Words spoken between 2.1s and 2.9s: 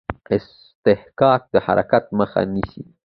مخه نیسي.